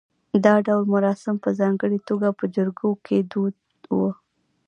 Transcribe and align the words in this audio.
دا 0.45 0.53
ډول 0.67 0.83
مراسم 0.93 1.35
په 1.43 1.49
ځانګړې 1.59 1.99
توګه 2.09 2.27
په 2.39 2.45
جریکو 2.55 2.89
کې 3.05 3.17
دود 3.31 3.55
و 3.95 3.97